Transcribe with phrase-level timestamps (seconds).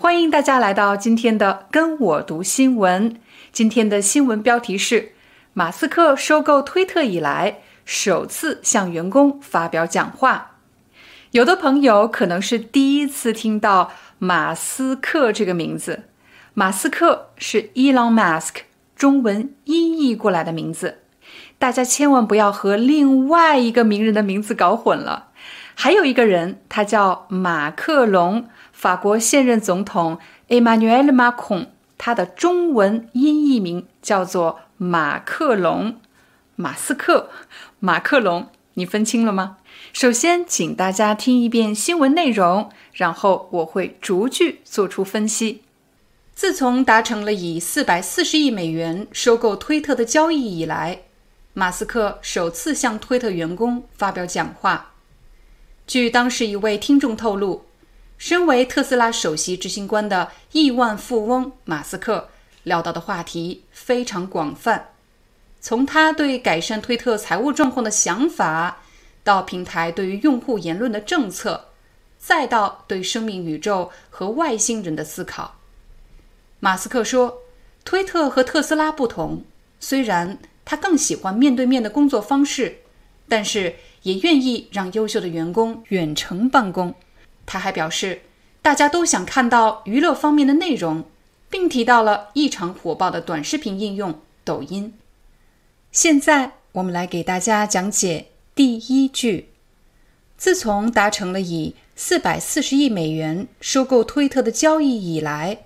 [0.00, 3.16] 欢迎大家来到今天的跟我读新闻。
[3.50, 5.10] 今天的新闻标题是：
[5.54, 10.52] 马斯克收购推特以来首次向员工发表讲话。
[11.32, 16.04] 有的朋友可能是第一次听到马斯克这个名字。
[16.54, 18.58] 马斯克是 Elon Musk
[18.94, 20.98] 中文音译过来的名字，
[21.58, 25.27] 大家千万不要和另外一个名人的名字搞混了。
[25.80, 28.48] 还有一个人，他叫马克龙。
[28.72, 36.00] 法国现任总统 Emmanuel Macron，他的中文音译名叫做马克龙，
[36.56, 37.30] 马斯克，
[37.78, 39.58] 马克龙，你分清了吗？
[39.92, 45.62] 首先，请大家听一遍新闻内容，然后我会逐句做出分析。
[46.34, 51.02] 自从达成了以四百四十亿美元收购推特的交易以来，
[51.54, 54.94] 马斯克首次向推特员工发表讲话。
[55.88, 57.64] 据当时一位听众透露。
[58.18, 62.28] 身为特斯拉首席执行官的亿万富翁马斯克
[62.64, 64.90] 聊到的话题非常广泛，
[65.60, 68.82] 从他对改善推特财务状况的想法，
[69.22, 71.68] 到平台对于用户言论的政策，
[72.18, 75.54] 再到对生命宇宙和外星人的思考。
[76.58, 77.38] 马斯克说
[77.84, 79.44] ：“推特和特斯拉不同，
[79.78, 82.78] 虽然他更喜欢面对面的工作方式，
[83.28, 83.76] 但是
[84.08, 86.94] 也愿意让优秀的员工远程办公。”
[87.44, 88.22] 他还表示，
[88.62, 91.04] 大家都想看到娱乐方面的内容，
[91.50, 94.94] 并提到了异常火爆的短视频应用抖音。
[95.92, 99.48] 现在我们来给大家讲解第一句：
[100.36, 105.64] 自从达成了以四百四十亿美元收购推特的交易以来，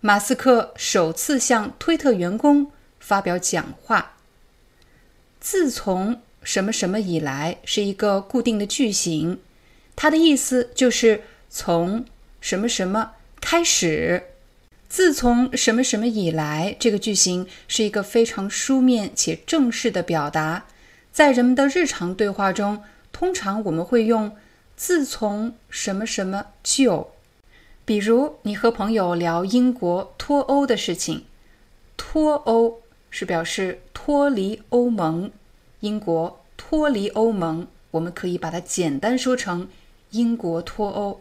[0.00, 2.70] 马斯克首次向推特员工
[3.00, 4.16] 发表讲话。
[5.40, 9.40] 自从什么什么以来是一个固定的句型。
[9.96, 12.04] 它的意思就是从
[12.40, 14.22] 什么什么开始，
[14.88, 20.66] 自从什么什么以来，这个句型是一个非常书面且正式的表达。
[21.10, 22.82] 在人们的日常对话中，
[23.12, 24.36] 通常我们会用
[24.76, 27.12] “自从什么什么就”。
[27.86, 31.24] 比如，你和朋友聊英国脱欧的事情，
[31.96, 32.80] 脱欧
[33.10, 35.30] 是表示脱离欧盟，
[35.84, 39.68] 英国脱离欧盟，我们可以把它简单说成。
[40.12, 41.20] 英国脱欧，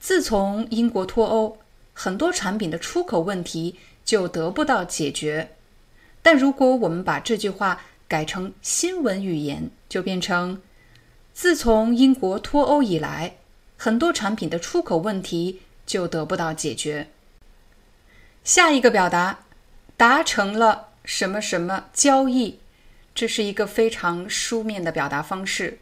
[0.00, 1.58] 自从英国脱欧，
[1.92, 5.50] 很多产品的出口问题就得不到解决。
[6.22, 10.60] 但如果我们把这句话改成新闻语言，就变成：
[11.32, 13.36] 自从英国脱欧以来，
[13.76, 17.08] 很多产品的出口问题就得不到解决。
[18.42, 19.44] 下一个表达，
[19.96, 22.58] 达成了什么什么交易，
[23.18, 25.80] 这是一个非常书面的表达方式。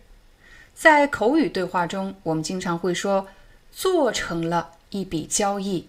[0.72, 3.28] 在口语对话中，我们经常会说
[3.70, 5.86] 做成了一笔交易，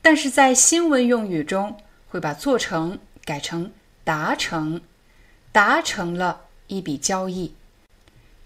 [0.00, 3.72] 但是在新闻用语中会把做成改成
[4.04, 4.80] 达成，
[5.50, 7.54] 达成了一笔交易。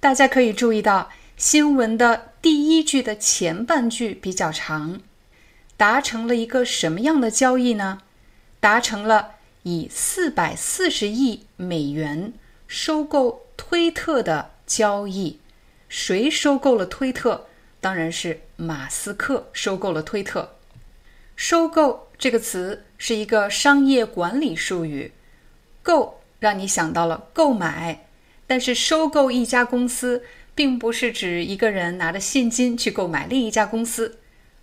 [0.01, 5.03] 大家可以注意到，新闻的第一句的前半句比较长，
[5.77, 8.01] 达成了一个什么样的交易呢？
[8.59, 12.33] 达成了以四百四十亿美元
[12.67, 15.39] 收购推特的交易。
[15.89, 17.47] 谁收购了推特？
[17.81, 20.57] 当然是马斯克收购了推特。
[21.37, 25.13] 收购这个词是一个商业管理术语，
[25.83, 28.07] 购让你想到了购买，
[28.47, 34.19] 但是收购一家公司，并不是指一个人拿着现金去购买另一家公司，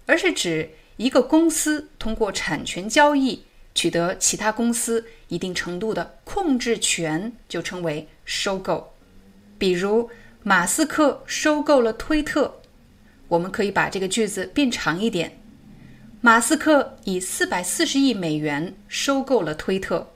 [0.05, 3.45] 而是指一个公司通过产权交易
[3.75, 8.95] 取得其他公司一定程度的控制权，就称为收购。
[9.59, 10.09] 比如。
[10.47, 12.61] 马斯克收购了推特，
[13.29, 15.39] 我们可以把这个句子变长一点。
[16.21, 20.13] 马斯克以四百四十亿美元收购了推特。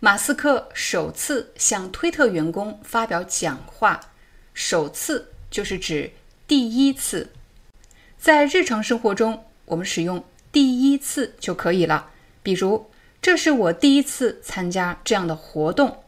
[0.00, 4.00] 马斯克首次向推特员工发表讲话，
[4.52, 6.10] 首次就是指
[6.48, 7.30] 第一次。
[8.18, 12.10] 在日常生活中，我们使用第一次就可以了。
[12.46, 12.88] 比如，
[13.20, 16.04] 这是我第一次参加这样的活动。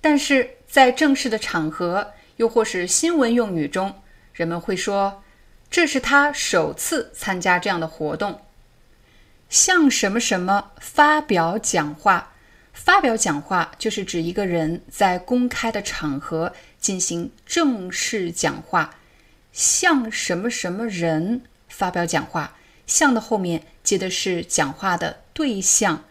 [0.00, 3.92] 但是在正式的场合，又或是新闻用语中，
[4.32, 5.24] 人们会说
[5.68, 8.42] ：“这是他首次参加这样的活动。”
[9.50, 12.28] 向什么什么发表讲话。
[12.72, 18.94] 发表讲话就是指一个人在公开的场合进行正式讲话。
[19.52, 22.56] 向什么什么人发表讲话，
[22.92, 26.04] 向的后面接的是讲话的对象。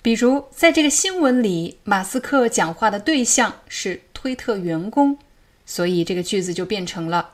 [0.00, 5.18] 比如，在这个新闻里，马斯克讲话的对象是推特员工，
[5.66, 7.30] 所以这个句子就变成了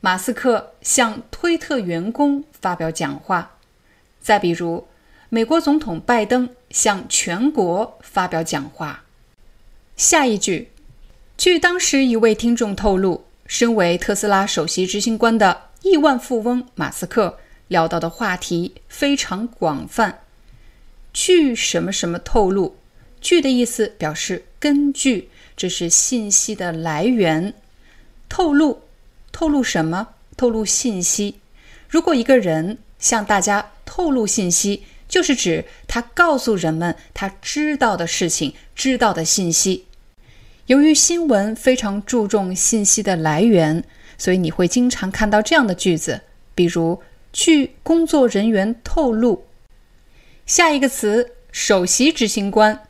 [0.00, 3.58] 马斯克向推特员工发表讲话。
[4.22, 4.86] 再比如，
[5.28, 9.04] 美国总统拜登向全国发表讲话。
[9.96, 10.70] 下一句，
[11.36, 13.26] 据当时一位听众透露。
[13.46, 17.36] 身为特斯拉首席执行官的亿万富翁马斯克
[17.70, 20.18] 聊到的话题非常广泛。
[21.12, 22.76] 据什么什么透露，
[23.20, 27.54] 据的意思表示根据，这是信息的来源。
[28.28, 28.82] 透露，
[29.30, 30.08] 透露什么？
[30.36, 31.36] 透露信息。
[31.88, 39.86] 如果一个人向大家透露信息，就是指他告诉人们他知道的事情、知道的信息。
[40.66, 43.84] 由于新闻非常注重信息的来源，
[44.18, 46.20] 所以你会经常看到这样的句子，
[46.54, 47.00] 比如
[47.32, 49.44] “据工作人员透露”。
[50.46, 52.82] 下一个词“首席执行官”，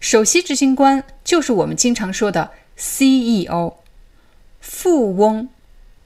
[0.00, 3.74] 首席执行官就是我们经常说的 CEO。
[4.60, 5.48] 富翁，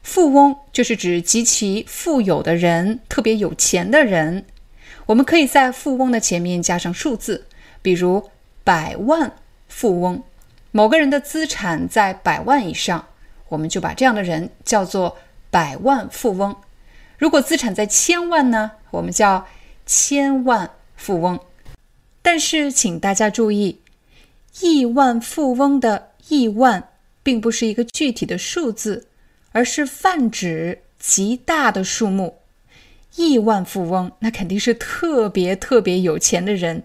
[0.02, 4.46] 富翁就是指极其富有的人，特别有钱的人。
[5.06, 7.46] 我们可以在富翁的前面加上数字，
[7.82, 8.30] 比如
[8.62, 9.36] 百万
[9.68, 10.22] 富翁。
[10.70, 13.06] 某个人的资产在百万以上，
[13.48, 15.16] 我们就把这样的人叫做
[15.50, 16.54] 百万富翁。
[17.18, 19.46] 如果资产在千万呢，我们叫
[19.86, 21.38] 千万富翁。
[22.22, 23.80] 但是，请大家注意，
[24.60, 26.88] 亿万富翁的亿万
[27.22, 29.06] 并不是一个具体的数字，
[29.52, 32.38] 而是泛指极大的数目。
[33.16, 36.82] 亿万富翁那肯定是特别特别有钱的人。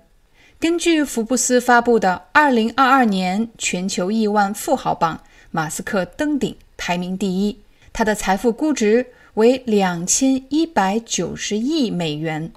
[0.60, 7.60] 根据福布斯发布的二零二二年全球亿万富豪榜，马斯克登顶，排名第一。
[7.94, 9.08] 他的财富估值
[9.39, 12.51] 为两千一百九十亿美元。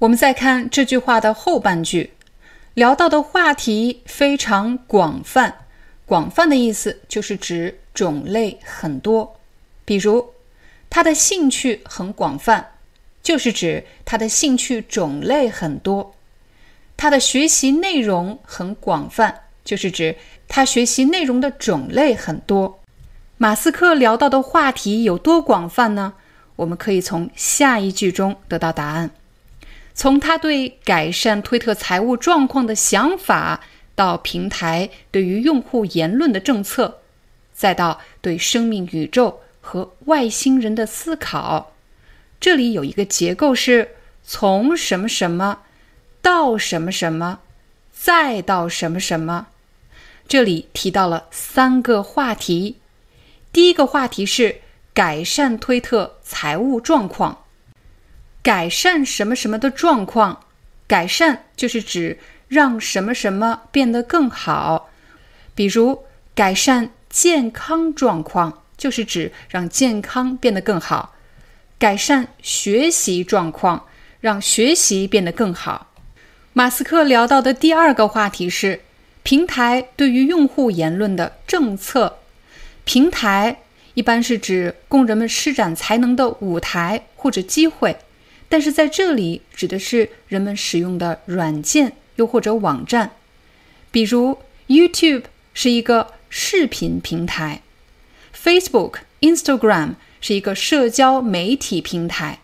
[0.00, 2.10] 我们再看这句话的后半句，
[2.74, 5.66] 聊到的话题非常广泛。
[6.04, 9.36] 广泛的意思就是指种类很多。
[9.84, 10.34] 比如，
[10.90, 12.66] 他的兴趣很广泛，
[13.22, 16.16] 就是指他的兴趣种类很多。
[16.96, 20.16] 他的学习内容很广泛，就是指
[20.48, 22.77] 他学习内容的种类很多。
[23.40, 26.14] 马斯克聊到的话题有多广泛呢？
[26.56, 29.10] 我们可以从下一句中得到答案。
[29.94, 33.60] 从他对改善推特财务状况的想法，
[33.94, 36.98] 到平台对于用户言论的政策，
[37.52, 41.74] 再到对生命宇宙和外星人的思考，
[42.40, 43.90] 这里有一个结构是
[44.24, 45.60] 从什么什么。
[46.20, 47.38] 到什么什么，
[47.92, 49.46] 再到什么什么，
[50.26, 52.78] 这里提到了三个话题。
[53.52, 54.60] 第一个话题是
[54.92, 57.44] 改善推特财务状况，
[58.42, 60.40] 改善什么什么的状况，
[60.86, 64.90] 改善就是指让什么什么变得更好。
[65.54, 66.04] 比如
[66.34, 71.14] 改善健康状况，就是指让健康变得更好；
[71.78, 73.86] 改善学习状况，
[74.20, 75.92] 让学习变得更好。
[76.52, 78.82] 马斯克聊到的第二个话题是
[79.22, 82.17] 平台对于用户言论的政策。
[82.88, 83.58] 平台
[83.92, 87.98] 一般是指供人们施展才能的舞台或者机会，
[88.48, 93.10] 但是在这里指的是人们使用的软件又或者网站。
[93.90, 97.60] 比如，YouTube 是一个视频平台
[98.34, 102.38] ，Facebook、Instagram 是一个社交媒体平台，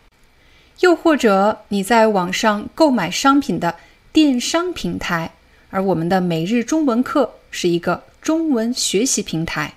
[0.80, 3.76] 又或者你在网上购买商品的。
[4.12, 5.32] 电商平台，
[5.70, 9.74] 而我们的每日中文课是一个中文学习平台。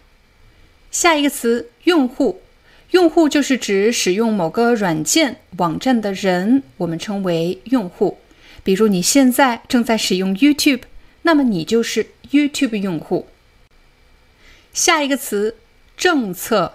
[0.99, 2.41] 下一个词，用户，
[2.89, 8.17] 用户就是指使用某个软件、网站的人，我们称为用户。
[8.63, 10.81] 比如你现在正在使用 YouTube，
[11.21, 13.27] 那么你就是 YouTube 用户。
[14.73, 15.57] 下一个词，
[15.95, 16.73] 政策，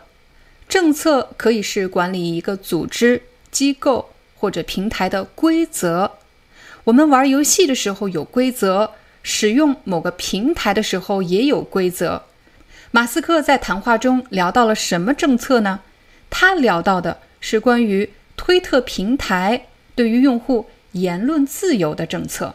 [0.69, 6.13] 政策可以是管理一个组织、机构或者平台的规则。
[6.85, 8.93] 我们玩游戏的时候有规则，
[9.25, 12.23] 使用某个平台的时候也有规则。
[12.95, 15.81] 马斯克在谈话中聊到了什么政策呢？
[16.29, 22.55] 他聊到的是关于推特平台对于用户言论自由的政策。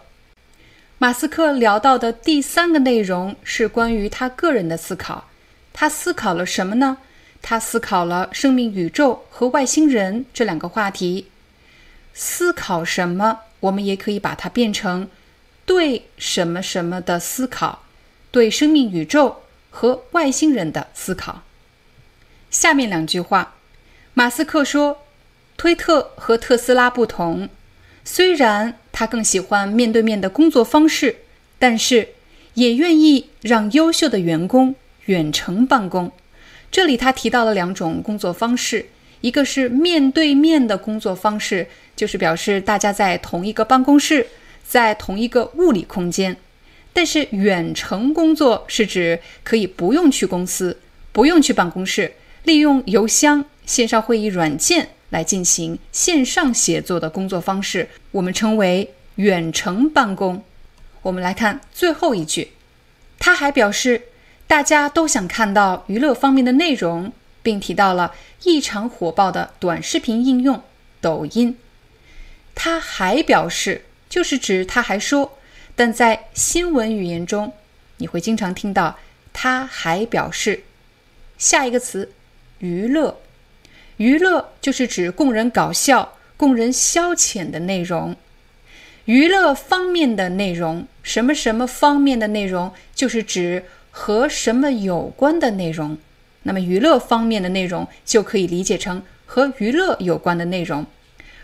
[0.99, 5.27] 马斯克聊到的第三个内容是关于他个人的思考。
[5.73, 6.99] 他思考了什么呢？
[7.41, 11.25] 他思考了生命宇宙和外星人这两个话题。
[12.13, 12.85] 思考。
[12.85, 15.09] 什么，我们也可以把它变成
[15.65, 17.81] 对什么什么的思考，
[18.29, 19.41] 对生命、宇宙
[19.77, 21.43] 和外星人的思考。
[22.49, 23.53] 下面两句话，
[24.15, 25.03] 马斯克说
[25.55, 27.47] ：“推特和特斯拉不同，
[28.03, 31.17] 虽然他更喜欢面对面的工作方式，
[31.59, 32.09] 但是
[32.55, 34.73] 也愿意让优秀的员工
[35.05, 36.11] 远程办公。”
[36.71, 38.87] 这里他提到了两种工作方式，
[39.21, 44.25] 一个是面对面的工作方式，就是表示大家在同一个办公室，
[44.67, 46.33] 在同一个物理空间；
[46.97, 50.79] 但是远程工作是指可以不用去公司，
[51.11, 52.11] 不用去办公室。
[52.43, 60.43] 利用邮箱、线上会议软件来进行线上写作的工作方式，我们称为远程办公。
[61.03, 62.53] 我们来看最后一句，
[63.19, 64.01] 他还表示，
[64.47, 67.13] 大家都想看到娱乐方面的内容，
[67.43, 70.63] 并提到了异常火爆的短视频应用
[70.99, 71.55] 抖音。
[72.55, 75.36] 他还表示，就是指他还说，
[75.77, 77.53] 但在新闻语言中，
[77.97, 78.97] 你会经常听到
[79.31, 80.63] 他还表示。
[81.37, 82.11] 下一个词。
[82.57, 83.19] 娱乐，
[83.97, 88.15] 娱乐就是指供人搞笑、供人消遣的内容。
[89.05, 95.95] 娱乐方面的内容，什么什么方面的内容，就是指和什么有关的内容。
[96.41, 100.87] 那么，娱乐方面的内容就可以理解成和娱乐有关的内容。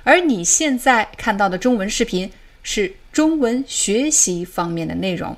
[0.04, 2.32] 而你现在看到的中文视频
[2.64, 5.38] 是中文学习方面的内容。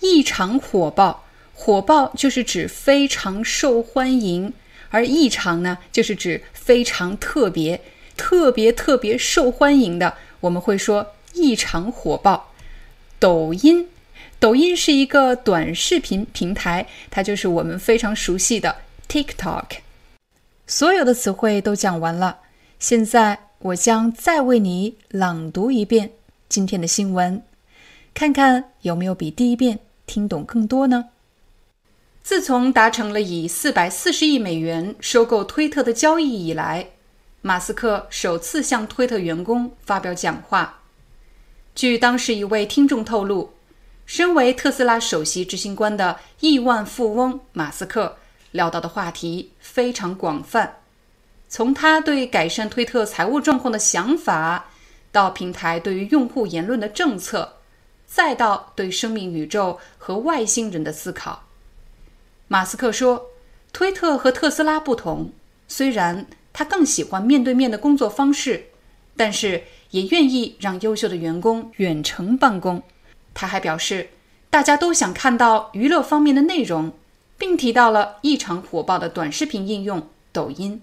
[0.00, 4.52] 异常火爆，火爆就是指非常受欢迎。
[4.90, 7.80] 而异常呢，就是指非常特别、
[8.16, 12.52] 特别特别受欢迎的，我们会说异常火爆。
[13.18, 13.88] 抖音，
[14.38, 18.76] 抖音是一个短视频平台，它就是我们非常熟悉的
[19.08, 19.64] TikTok。
[20.66, 22.38] 所有的词汇都讲完了，
[22.78, 26.10] 现在我将再为你朗读一遍
[26.50, 27.44] 今天的新闻，
[28.12, 31.10] 看看有没有比第一遍听懂更多呢？
[32.24, 36.88] 自从达成了以四百四十亿美元收购推特的交易以来，
[37.40, 40.80] 马斯克首次向推特员工发表讲话。
[41.76, 43.54] 据当时一位听众透露，
[44.04, 48.16] 身为特斯拉首席执行官的亿万富翁马斯克
[48.50, 50.78] 聊到的话题非常广泛，
[51.48, 54.66] 从他对改善推特财务状况的想法，
[55.12, 57.56] 到平台对于用户言论的政策，
[58.06, 61.44] 再到对生命、宇宙和外星人的思考。
[62.48, 63.26] 马斯克说
[63.72, 65.32] ：“推特和特斯拉不同，
[65.68, 68.66] 虽然他更喜欢面对面的工作方式，
[69.16, 72.82] 但是也愿意让优秀的员工远程办公。”
[73.32, 74.10] 他还表示，
[74.50, 76.92] 大家都想看到娱乐方面的内容，
[77.38, 80.82] 并提到了异常火爆的短视频应用抖音。